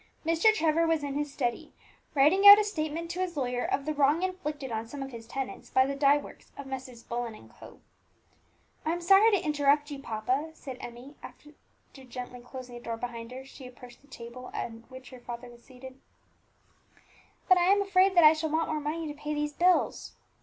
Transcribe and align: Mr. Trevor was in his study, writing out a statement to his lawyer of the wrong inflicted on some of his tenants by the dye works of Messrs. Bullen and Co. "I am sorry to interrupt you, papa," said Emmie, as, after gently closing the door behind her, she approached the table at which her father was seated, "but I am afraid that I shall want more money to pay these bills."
Mr. 0.25 0.51
Trevor 0.51 0.87
was 0.87 1.03
in 1.03 1.13
his 1.13 1.31
study, 1.31 1.73
writing 2.15 2.47
out 2.47 2.57
a 2.57 2.63
statement 2.63 3.11
to 3.11 3.19
his 3.19 3.37
lawyer 3.37 3.63
of 3.63 3.85
the 3.85 3.93
wrong 3.93 4.23
inflicted 4.23 4.71
on 4.71 4.87
some 4.87 5.03
of 5.03 5.11
his 5.11 5.27
tenants 5.27 5.69
by 5.69 5.85
the 5.85 5.93
dye 5.95 6.17
works 6.17 6.51
of 6.57 6.65
Messrs. 6.65 7.03
Bullen 7.03 7.35
and 7.35 7.51
Co. 7.51 7.81
"I 8.83 8.93
am 8.93 9.01
sorry 9.01 9.29
to 9.29 9.37
interrupt 9.45 9.91
you, 9.91 9.99
papa," 9.99 10.49
said 10.55 10.79
Emmie, 10.81 11.17
as, 11.21 11.33
after 11.33 11.53
gently 12.03 12.39
closing 12.41 12.73
the 12.73 12.81
door 12.81 12.97
behind 12.97 13.29
her, 13.31 13.45
she 13.45 13.67
approached 13.67 14.01
the 14.01 14.07
table 14.07 14.49
at 14.55 14.71
which 14.89 15.11
her 15.11 15.19
father 15.19 15.49
was 15.51 15.63
seated, 15.63 16.01
"but 17.47 17.59
I 17.59 17.65
am 17.71 17.83
afraid 17.83 18.15
that 18.15 18.23
I 18.23 18.33
shall 18.33 18.49
want 18.49 18.69
more 18.69 18.79
money 18.79 19.07
to 19.07 19.13
pay 19.13 19.35
these 19.35 19.53
bills." 19.53 20.13